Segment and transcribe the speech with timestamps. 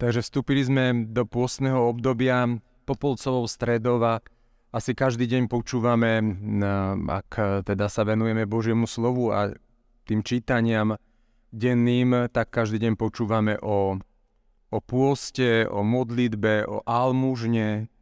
[0.00, 2.48] Takže vstúpili sme do pôstneho obdobia
[2.88, 4.14] Popolcovou stredov a
[4.72, 6.24] asi každý deň počúvame,
[7.04, 9.52] ak teda sa venujeme Božiemu slovu a
[10.08, 10.96] tým čítaniam
[11.52, 14.00] denným, tak každý deň počúvame o,
[14.72, 17.92] o pôste, o modlitbe, o almužne.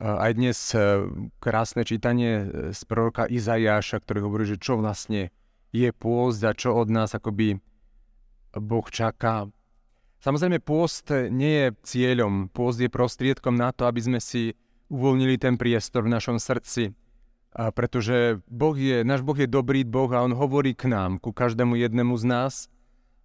[0.00, 1.04] Aj dnes e,
[1.36, 5.28] krásne čítanie z proroka Izajáša, ktorý hovorí, že čo vlastne
[5.68, 7.60] je pôst a čo od nás akoby
[8.56, 9.52] Boh čaká.
[10.20, 14.56] Samozrejme, pôst nie je cieľom, pôst je prostriedkom na to, aby sme si
[14.88, 16.94] uvoľnili ten priestor v našom srdci.
[17.56, 21.32] A pretože boh je, náš Boh je dobrý Boh a On hovorí k nám, ku
[21.32, 22.54] každému jednému z nás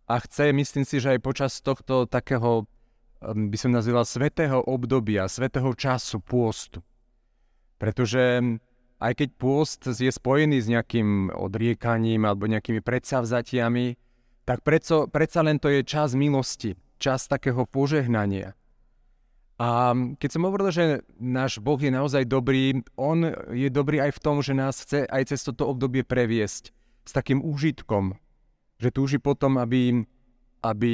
[0.08, 2.63] a chce, myslím si, že aj počas tohto takého,
[3.23, 6.80] by som nazval, svetého obdobia, svetého času pôstu.
[7.76, 8.40] Pretože
[9.02, 13.99] aj keď pôst je spojený s nejakým odriekaním alebo nejakými predsavzatiami,
[14.45, 18.58] tak predsa, predsa len to je čas milosti, čas takého požehnania.
[19.62, 23.21] A keď som hovoril, že náš Boh je naozaj dobrý, On
[23.54, 26.74] je dobrý aj v tom, že nás chce aj cez toto obdobie previesť
[27.05, 28.18] s takým úžitkom,
[28.82, 30.01] že túži potom, aby,
[30.66, 30.94] aby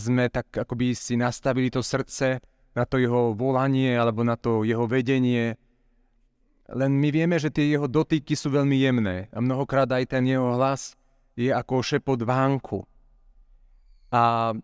[0.00, 2.40] sme tak akoby si nastavili to srdce
[2.72, 5.60] na to jeho volanie alebo na to jeho vedenie,
[6.72, 10.56] len my vieme, že tie jeho dotýky sú veľmi jemné a mnohokrát aj ten jeho
[10.56, 10.96] hlas
[11.34, 12.86] je ako šepot vánku.
[14.14, 14.54] A,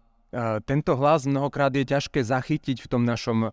[0.62, 3.50] tento hlas mnohokrát je ťažké zachytiť v tom našom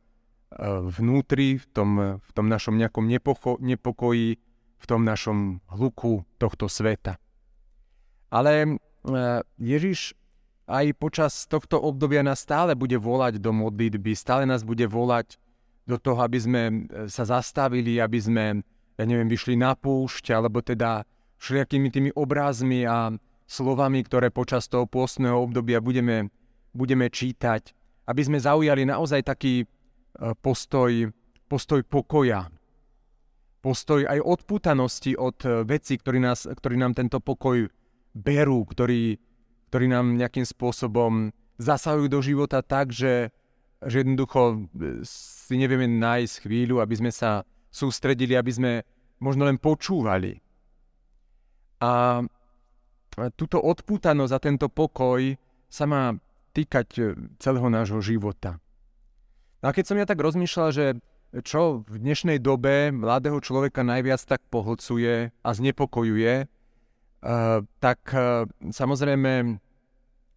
[0.94, 4.38] vnútri, v tom, v tom našom nejakom nepocho, nepokoji,
[4.78, 7.18] v tom našom hluku tohto sveta.
[8.30, 8.78] Ale
[9.58, 10.14] Ježiš
[10.68, 15.40] aj počas tohto obdobia nás stále bude volať do modlitby, stále nás bude volať
[15.88, 16.76] do toho, aby sme e,
[17.08, 18.46] sa zastavili, aby sme,
[19.00, 21.08] ja neviem, vyšli na púšť, alebo teda
[21.38, 23.14] všelijakými tými obrazmi a
[23.48, 26.30] slovami, ktoré počas toho pôstneho obdobia budeme,
[26.76, 27.72] budeme čítať,
[28.08, 29.66] aby sme zaujali naozaj taký e,
[30.42, 31.12] postoj,
[31.48, 32.52] postoj pokoja,
[33.64, 37.70] postoj aj odputanosti od e, vecí, ktorý, nás, ktorý nám tento pokoj
[38.12, 39.16] berú, ktorí,
[39.72, 43.32] ktorí nám nejakým spôsobom zasahujú do života tak, že
[43.86, 44.42] že jednoducho
[44.74, 48.72] e, si nevieme nájsť chvíľu, aby sme sa sústredili, aby sme
[49.22, 50.42] možno len počúvali.
[51.78, 52.24] A
[53.34, 56.14] túto odpútanosť a tento pokoj sa má
[56.54, 57.02] týkať e,
[57.42, 58.62] celého nášho života.
[59.62, 60.86] No a keď som ja tak rozmýšľal, že
[61.44, 69.60] čo v dnešnej dobe mladého človeka najviac tak pohlcuje a znepokojuje, uh, tak uh, samozrejme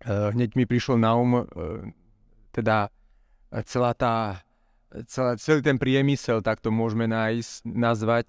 [0.09, 1.47] hneď mi prišlo na um
[2.51, 2.91] teda
[3.63, 4.43] celá tá,
[5.07, 8.27] celá, celý ten priemysel, tak to môžeme nájsť, nazvať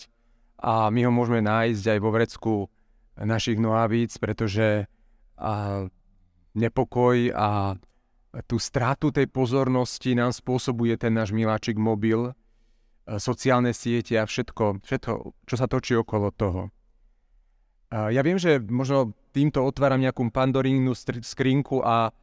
[0.61, 2.53] a my ho môžeme nájsť aj vo vrecku
[3.19, 4.88] našich nohavíc, pretože
[5.35, 5.85] a,
[6.53, 7.75] nepokoj a
[8.47, 12.31] tú stratu tej pozornosti nám spôsobuje ten náš miláčik mobil,
[13.19, 15.11] sociálne siete a všetko, všetko,
[15.44, 16.72] čo sa točí okolo toho.
[17.91, 22.16] Ja viem, že možno týmto otváram nejakú pandorínu skrinku a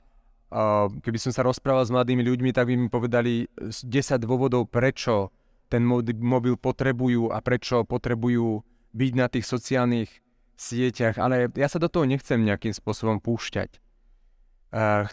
[1.04, 3.84] keby som sa rozprával s mladými ľuďmi, tak by mi povedali 10
[4.24, 5.28] dôvodov, prečo
[5.68, 8.64] ten mobil potrebujú a prečo potrebujú
[8.96, 10.08] byť na tých sociálnych
[10.58, 13.78] sieťach, ale ja sa do toho nechcem nejakým spôsobom púšťať.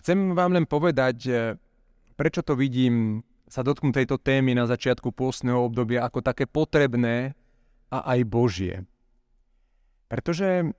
[0.02, 1.18] Chcem vám len povedať,
[2.18, 7.38] prečo to vidím sa dotknúť tejto témy na začiatku pôstneho obdobia ako také potrebné
[7.94, 8.90] a aj Božie.
[10.10, 10.74] Pretože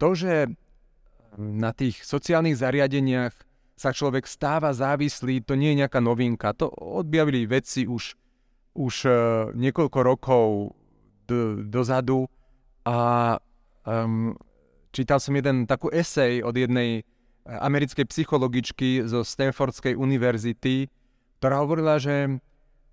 [0.00, 0.48] to, že
[1.36, 3.36] na tých sociálnych zariadeniach
[3.76, 6.56] sa človek stáva závislý, to nie je nejaká novinka.
[6.56, 8.16] To objavili vedci už,
[8.72, 9.14] už uh,
[9.52, 10.72] niekoľko rokov
[11.28, 12.24] d- dozadu
[12.86, 12.96] a
[13.82, 14.38] um,
[14.94, 17.02] čítal som jeden takú esej od jednej
[17.46, 20.86] americkej psychologičky zo Stanfordskej univerzity,
[21.38, 22.38] ktorá hovorila, že,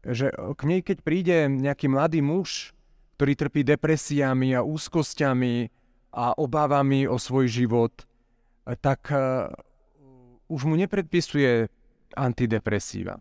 [0.02, 2.74] že k nej keď príde nejaký mladý muž,
[3.18, 5.70] ktorý trpí depresiami a úzkosťami
[6.14, 7.94] a obávami o svoj život,
[8.82, 9.50] tak uh,
[10.50, 11.70] už mu nepredpisuje
[12.14, 13.18] antidepresíva.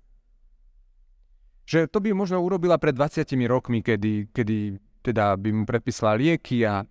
[1.64, 6.62] Že to by možno urobila pred 20 rokmi, kedy, kedy teda by mu predpísala lieky
[6.62, 6.86] a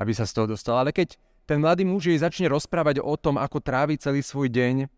[0.00, 0.80] aby sa z toho dostal.
[0.80, 1.14] Ale keď
[1.44, 4.88] ten mladý muž jej začne rozprávať o tom, ako trávi celý svoj deň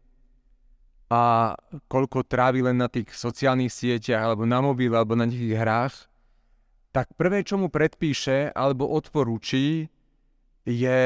[1.13, 1.53] a
[1.91, 5.95] koľko trávi len na tých sociálnych sieťach, alebo na mobile, alebo na nejakých hrách,
[6.93, 9.89] tak prvé, čo mu predpíše alebo odporúči,
[10.63, 11.01] je,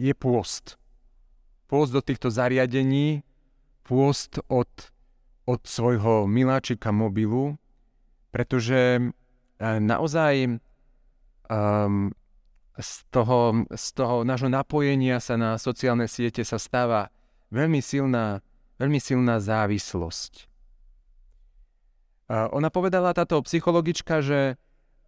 [0.00, 0.80] je pôst
[1.70, 3.22] pôst do týchto zariadení,
[3.86, 4.66] pôst od,
[5.46, 7.54] od svojho miláčika mobilu,
[8.34, 9.02] pretože e,
[9.62, 10.58] naozaj
[11.50, 12.14] um,
[12.78, 17.10] z, toho, z toho nášho napojenia sa na sociálne siete sa stáva
[17.50, 18.40] veľmi silná
[18.80, 20.48] veľmi silná závislosť.
[22.30, 24.54] Ona povedala táto psychologička, že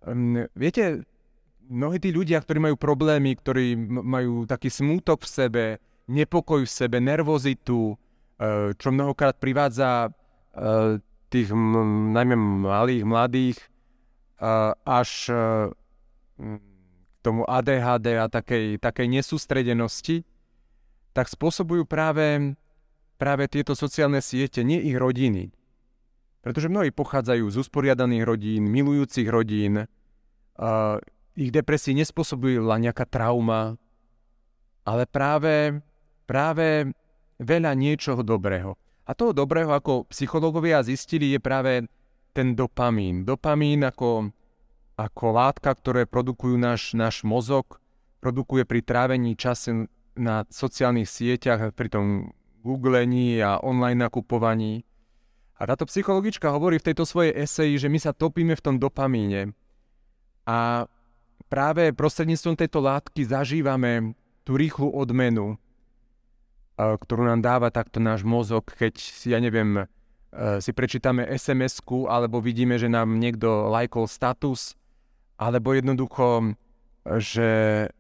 [0.04, 1.06] um, viete,
[1.70, 5.64] mnohí tí ľudia, ktorí majú problémy, ktorí majú taký smútok v sebe,
[6.10, 10.98] nepokoj v sebe, nervozitu, uh, čo mnohokrát privádza uh,
[11.30, 12.36] tých najmä
[12.66, 13.58] malých, mladých
[14.42, 15.30] uh, až
[16.38, 20.26] k tomu ADHD a takej, takej nesústredenosti,
[21.12, 22.56] tak spôsobujú práve,
[23.20, 25.52] práve tieto sociálne siete, nie ich rodiny.
[26.43, 30.99] Pretože mnohí pochádzajú z usporiadaných rodín, milujúcich rodín, uh,
[31.38, 33.78] ich depresii nespôsobila nejaká trauma,
[34.82, 35.78] ale práve,
[36.26, 36.90] práve
[37.38, 38.75] veľa niečoho dobrého.
[39.06, 41.87] A toho dobrého, ako psychológovia zistili, je práve
[42.35, 43.23] ten dopamín.
[43.23, 44.35] Dopamín ako,
[44.96, 47.80] ako látka, ktoré produkujú náš, náš mozog,
[48.20, 52.30] produkuje pri trávení času na sociálnych sieťach, pri tom
[52.62, 54.84] googlení a online nakupovaní.
[55.58, 59.54] A táto psychologička hovorí v tejto svojej eseji, že my sa topíme v tom dopamíne.
[60.46, 60.86] A
[61.46, 65.54] práve prostredníctvom tejto látky zažívame tú rýchlu odmenu,
[66.76, 69.86] ktorú nám dáva takto náš mozog, keď, ja neviem,
[70.58, 74.74] si prečítame sms alebo vidíme, že nám niekto lajkol status,
[75.42, 76.54] alebo jednoducho,
[77.18, 77.90] že,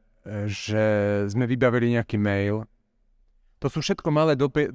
[0.46, 0.84] že
[1.26, 2.70] sme vybavili nejaký mail.
[3.58, 4.70] To sú všetko malé dope-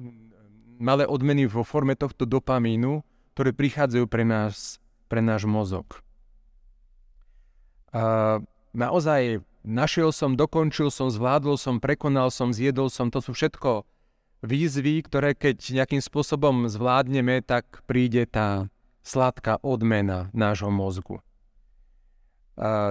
[0.78, 3.02] malé odmeny vo forme tohto dopamínu,
[3.34, 4.78] ktoré prichádzajú pre, nás,
[5.10, 6.00] pre náš mozog.
[7.90, 8.38] A
[8.72, 13.84] naozaj našiel som, dokončil som, zvládol som, prekonal som, zjedol som, to sú všetko
[14.46, 18.70] výzvy, ktoré keď nejakým spôsobom zvládneme, tak príde tá
[19.02, 21.18] sladká odmena nášho mozgu.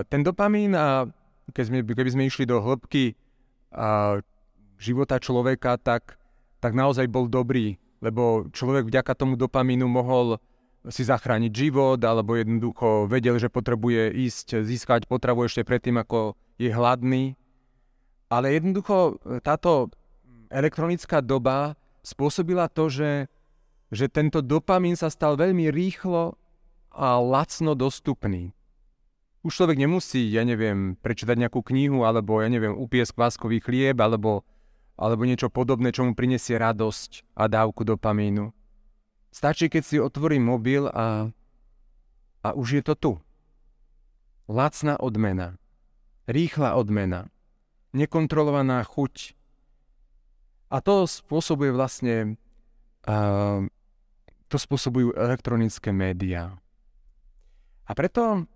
[0.08, 1.04] Ten dopamín, a
[1.52, 3.14] keď sme, keby sme išli do hĺbky
[4.80, 6.18] života človeka, tak
[6.58, 10.42] tak naozaj bol dobrý, lebo človek vďaka tomu dopamínu mohol
[10.90, 16.74] si zachrániť život, alebo jednoducho vedel, že potrebuje ísť získať potravu ešte predtým, ako je
[16.74, 17.38] hladný.
[18.32, 19.94] Ale jednoducho táto
[20.50, 23.30] elektronická doba spôsobila to, že,
[23.94, 26.40] že tento dopamín sa stal veľmi rýchlo
[26.90, 28.57] a lacno dostupný.
[29.48, 34.44] Už človek nemusí, ja neviem, prečítať nejakú knihu, alebo ja neviem, upiesť kváskový chlieb, alebo
[34.98, 38.50] alebo niečo podobné, čo mu prinesie radosť a dávku dopamínu.
[39.30, 41.30] Stačí, keď si otvorí mobil a,
[42.42, 43.14] a už je to tu.
[44.50, 45.62] Lacná odmena.
[46.26, 47.30] Rýchla odmena.
[47.94, 49.38] Nekontrolovaná chuť.
[50.74, 52.42] A to spôsobuje vlastne
[53.06, 53.62] uh,
[54.50, 56.58] to spôsobujú elektronické médiá.
[57.86, 58.50] A preto,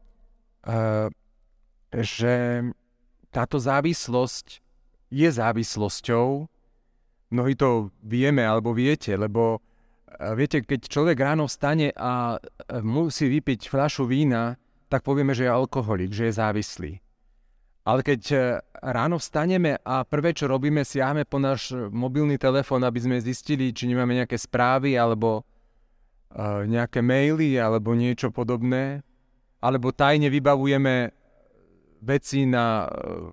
[1.91, 2.35] že
[3.31, 4.61] táto závislosť
[5.11, 6.47] je závislosťou.
[7.31, 9.59] Mnohí to vieme alebo viete, lebo e,
[10.35, 12.39] viete, keď človek ráno vstane a e,
[12.83, 14.59] musí vypiť fľašu vína,
[14.91, 16.93] tak povieme, že je alkoholik, že je závislý.
[17.87, 18.21] Ale keď
[18.77, 23.89] ráno vstaneme a prvé, čo robíme, siahme po náš mobilný telefón, aby sme zistili, či
[23.89, 25.41] nemáme nejaké správy alebo
[26.69, 29.01] nejaké maily alebo niečo podobné,
[29.61, 31.13] alebo tajne vybavujeme
[32.01, 33.29] veci na, uh,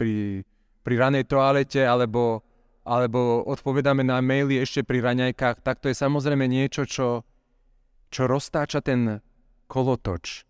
[0.00, 0.44] pri
[0.80, 2.42] pri ranej toalete alebo,
[2.84, 7.22] alebo odpovedáme na maily ešte pri raňajkách, tak to je samozrejme niečo, čo,
[8.08, 9.20] čo roztáča ten
[9.68, 10.48] kolotoč.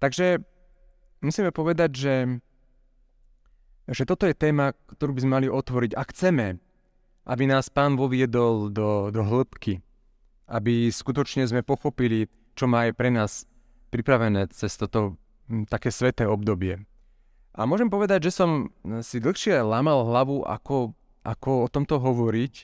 [0.00, 0.40] Takže
[1.24, 2.16] musíme povedať, že,
[3.90, 5.92] že toto je téma, ktorú by sme mali otvoriť.
[5.96, 6.60] Ak chceme,
[7.26, 9.82] aby nás pán voviedol do, do hĺbky,
[10.46, 13.44] aby skutočne sme pochopili, čo má aj pre nás
[13.92, 16.82] pripravené cez toto hm, také sveté obdobie.
[17.56, 18.68] A môžem povedať, že som
[19.00, 20.92] si dlhšie lamal hlavu, ako,
[21.24, 22.54] ako o tomto hovoriť,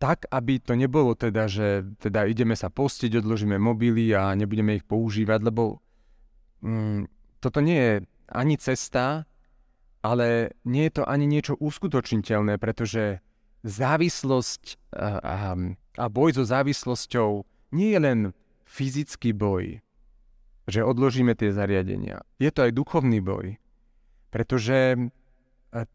[0.00, 4.88] tak, aby to nebolo teda, že teda ideme sa postiť, odložíme mobily a nebudeme ich
[4.88, 5.78] používať, lebo
[6.64, 7.06] mm,
[7.38, 7.94] toto nie je
[8.32, 9.28] ani cesta,
[10.02, 13.22] ale nie je to ani niečo uskutočniteľné, pretože
[13.62, 15.36] závislosť a, a,
[16.00, 17.46] a boj so závislosťou
[17.78, 18.18] nie je len
[18.72, 19.84] fyzický boj,
[20.64, 22.24] že odložíme tie zariadenia.
[22.40, 23.60] Je to aj duchovný boj.
[24.32, 24.98] Pretože e,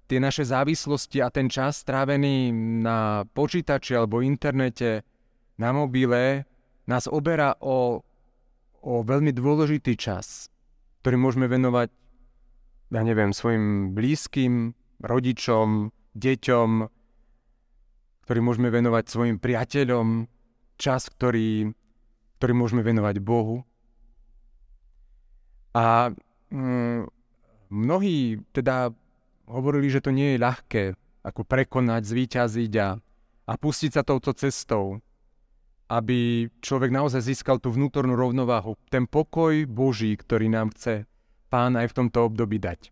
[0.06, 2.54] tie naše závislosti a ten čas strávený
[2.86, 5.02] na počítači alebo internete,
[5.58, 6.46] na mobile,
[6.86, 8.06] nás oberá o,
[8.86, 10.54] o veľmi dôležitý čas,
[11.02, 11.90] ktorý môžeme venovať,
[12.94, 16.70] ja neviem, svojim blízkym, rodičom, deťom,
[18.26, 20.30] ktorý môžeme venovať svojim priateľom,
[20.78, 21.74] čas, ktorý,
[22.38, 23.66] ktorý môžeme venovať Bohu.
[25.74, 26.14] A
[26.54, 27.10] mm,
[27.68, 28.96] Mnohí teda
[29.48, 30.84] hovorili, že to nie je ľahké,
[31.28, 32.90] ako prekonať, zvíťaziť a
[33.48, 35.00] a pustiť sa touto cestou,
[35.88, 41.08] aby človek naozaj získal tú vnútornú rovnováhu, ten pokoj Boží, ktorý nám chce
[41.48, 42.92] Pán aj v tomto období dať.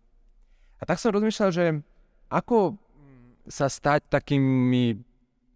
[0.80, 1.76] A tak som rozmýšľal, že
[2.32, 2.80] ako
[3.44, 4.96] sa stať takými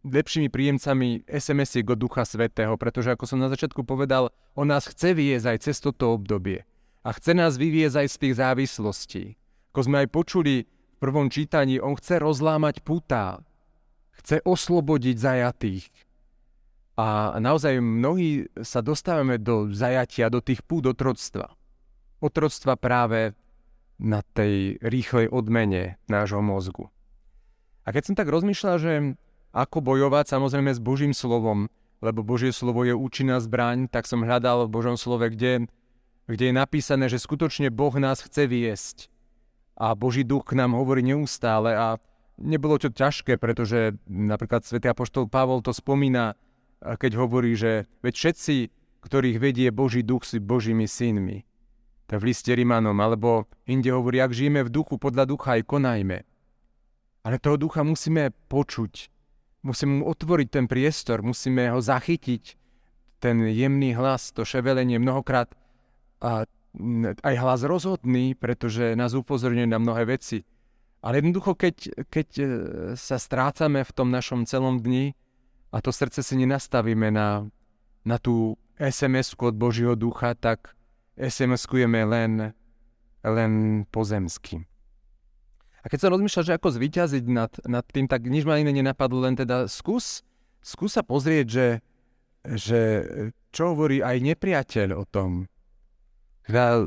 [0.04, 5.12] lepšími príjemcami SMS-iek od Ducha Svetého, pretože ako som na začiatku povedal, on nás chce
[5.12, 6.64] viesť aj cez toto obdobie.
[7.04, 9.24] A chce nás vyviezť aj z tých závislostí.
[9.72, 13.40] Ako sme aj počuli v prvom čítaní, on chce rozlámať putá,
[14.20, 15.84] chce oslobodiť zajatých.
[17.00, 21.56] A naozaj mnohí sa dostávame do zajatia, do tých pút otroctva.
[22.20, 23.32] Otroctva práve
[23.96, 26.92] na tej rýchlej odmene nášho mozgu.
[27.88, 28.92] A keď som tak rozmýšľal, že
[29.50, 31.66] ako bojovať samozrejme s Božím slovom,
[32.00, 35.68] lebo Božie slovo je účinná zbraň, tak som hľadal v Božom slove, kde,
[36.30, 39.12] kde je napísané, že skutočne Boh nás chce viesť.
[39.80, 41.96] A Boží duch nám hovorí neustále a
[42.40, 46.36] nebolo to ťažké, pretože napríklad svätý Apoštol Pavol to spomína,
[46.80, 48.56] keď hovorí, že veď všetci,
[49.04, 51.44] ktorých vedie Boží duch, sú Božími synmi.
[52.08, 56.26] To v liste Rimanom, alebo inde hovorí, ak žijeme v duchu, podľa ducha aj konajme.
[57.22, 59.19] Ale toho ducha musíme počuť.
[59.60, 62.56] Musíme mu otvoriť ten priestor, musíme ho zachytiť.
[63.20, 65.52] Ten jemný hlas, to ševelenie mnohokrát
[66.24, 66.48] a
[67.20, 70.46] aj hlas rozhodný, pretože nás upozorňuje na mnohé veci.
[71.00, 72.44] Ale jednoducho, keď, keď e,
[72.96, 75.16] sa strácame v tom našom celom dni
[75.72, 77.48] a to srdce si nenastavíme na,
[78.04, 80.76] na tú sms od Božieho ducha, tak
[81.16, 82.52] SMS-kujeme len,
[83.24, 83.52] len
[83.88, 84.69] pozemsky.
[85.80, 89.24] A keď som rozmýšľal, že ako zvyťaziť nad, nad tým, tak nič ma iné nenapadlo,
[89.24, 90.20] len teda skús,
[90.60, 91.68] skús sa pozrieť, že,
[92.44, 92.80] že
[93.48, 95.48] čo hovorí aj nepriateľ o tom.
[96.44, 96.84] Teda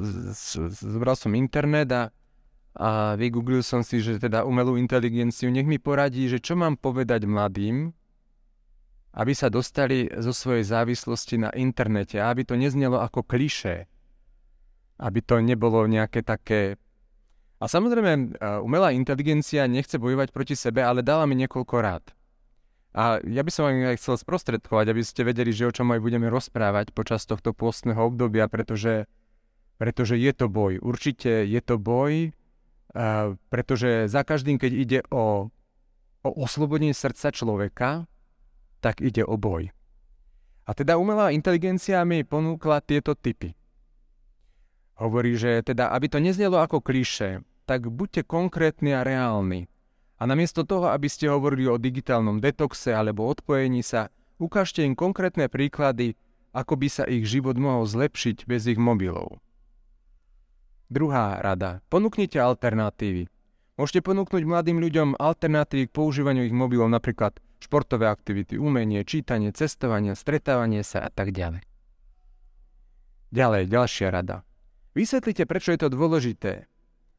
[0.73, 2.03] zobral som internet a
[2.73, 7.29] a vygooglil som si, že teda umelú inteligenciu, nech mi poradí, že čo mám povedať
[7.29, 7.93] mladým,
[9.13, 13.85] aby sa dostali zo svojej závislosti na internete aby to neznelo ako klišé.
[14.97, 16.81] Aby to nebolo nejaké také...
[17.63, 22.03] A samozrejme, umelá inteligencia nechce bojovať proti sebe, ale dala mi niekoľko rád.
[22.91, 26.03] A ja by som vám aj chcel sprostredkovať, aby ste vedeli, že o čom aj
[26.03, 29.07] budeme rozprávať počas tohto pôstneho obdobia, pretože,
[29.79, 30.83] pretože je to boj.
[30.83, 32.35] Určite je to boj,
[33.47, 35.47] pretože za každým, keď ide o,
[36.21, 38.11] o oslobodenie srdca človeka,
[38.83, 39.71] tak ide o boj.
[40.67, 43.55] A teda umelá inteligencia mi ponúkla tieto typy.
[44.99, 49.71] Hovorí, že teda, aby to neznelo ako kliše, tak buďte konkrétni a reálni.
[50.19, 54.07] A namiesto toho, aby ste hovorili o digitálnom detoxe alebo odpojení sa,
[54.39, 56.15] ukážte im konkrétne príklady,
[56.53, 59.41] ako by sa ich život mohol zlepšiť bez ich mobilov.
[60.93, 61.81] Druhá rada.
[61.89, 63.25] Ponúknite alternatívy.
[63.73, 70.13] Môžete ponúknuť mladým ľuďom alternatívy k používaniu ich mobilov, napríklad športové aktivity, umenie, čítanie, cestovanie,
[70.13, 71.65] stretávanie sa a tak ďalej.
[73.33, 74.45] Ďalej, ďalšia rada.
[74.93, 76.69] Vysvetlite, prečo je to dôležité.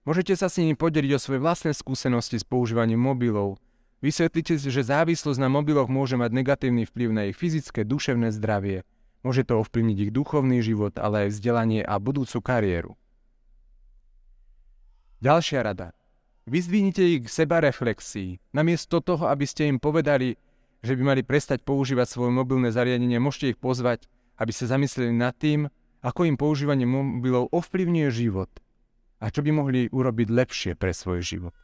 [0.05, 3.57] Môžete sa s nimi podeliť o svoje vlastné skúsenosti s používaním mobilov.
[4.05, 8.85] Vysvetlite, že závislosť na mobiloch môže mať negatívny vplyv na ich fyzické, duševné zdravie.
[9.25, 12.93] Môže to ovplyvniť ich duchovný život, ale aj vzdelanie a budúcu kariéru.
[15.25, 15.97] Ďalšia rada.
[16.45, 18.37] Vyzdvihnite ich k seba reflexii.
[18.53, 20.37] Namiesto toho, aby ste im povedali,
[20.85, 24.05] že by mali prestať používať svoje mobilné zariadenie, môžete ich pozvať,
[24.37, 25.65] aby sa zamysleli nad tým,
[26.05, 28.53] ako im používanie mobilov ovplyvňuje život
[29.21, 31.55] a čo by mohli urobiť lepšie pre svoj život.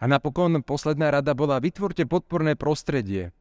[0.00, 3.36] A napokon posledná rada bola vytvorte podporné prostredie.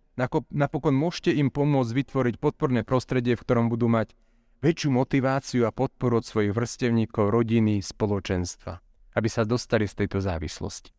[0.51, 4.11] Napokon môžete im pomôcť vytvoriť podporné prostredie, v ktorom budú mať
[4.59, 8.83] väčšiu motiváciu a podporu od svojich vrstevníkov, rodiny, spoločenstva,
[9.15, 10.91] aby sa dostali z tejto závislosti.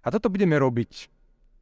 [0.00, 1.12] A toto budeme robiť,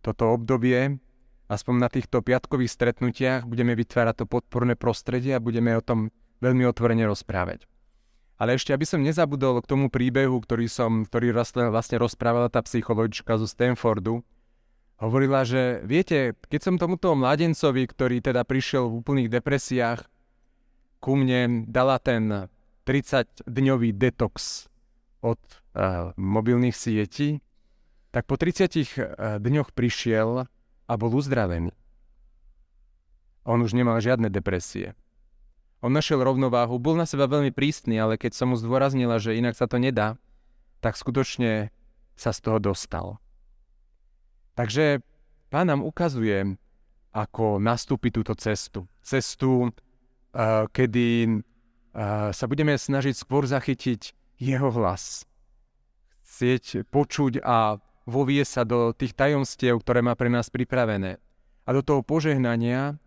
[0.07, 1.03] toto obdobie,
[1.51, 6.63] aspoň na týchto piatkových stretnutiach, budeme vytvárať to podporné prostredie a budeme o tom veľmi
[6.63, 7.67] otvorene rozprávať.
[8.37, 13.41] Ale ešte, aby som nezabudol k tomu príbehu, ktorý, som, ktorý vlastne, rozprávala tá psychologička
[13.41, 14.21] zo Stanfordu,
[15.01, 20.05] hovorila, že viete, keď som tomuto mladencovi, ktorý teda prišiel v úplných depresiách,
[21.01, 22.49] ku mne dala ten
[22.85, 24.67] 30-dňový detox
[25.25, 27.41] od uh, mobilných sietí,
[28.13, 28.85] tak po 30 uh, eh,
[29.41, 30.45] dňoch prišiel
[30.87, 31.73] a bol uzdravený.
[33.47, 34.99] On už nemal žiadne depresie.
[35.87, 39.55] On našiel rovnováhu, bol na seba veľmi prísny, ale keď som mu zdôraznila, že inak
[39.55, 40.19] sa to nedá,
[40.83, 41.71] tak skutočne
[42.19, 43.23] sa z toho dostal.
[44.59, 44.99] Takže
[45.47, 46.59] pán nám ukazuje,
[47.15, 48.91] ako nastúpiť túto cestu.
[48.99, 49.71] Cestu
[50.75, 51.41] kedy
[52.35, 54.13] sa budeme snažiť skôr zachytiť
[54.43, 55.25] jeho hlas.
[56.27, 61.17] Chcieť počuť a vovie sa do tých tajomstiev, ktoré má pre nás pripravené.
[61.65, 63.01] A do toho požehnania,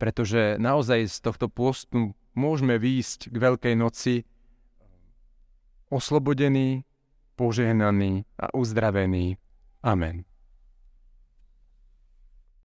[0.00, 4.24] pretože naozaj z tohto postu môžeme výjsť k Veľkej noci
[5.92, 6.88] oslobodení,
[7.36, 9.36] požehnaní a uzdravení.
[9.84, 10.29] Amen.